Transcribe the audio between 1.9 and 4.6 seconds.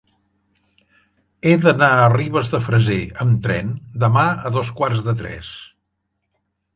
a Ribes de Freser amb tren demà a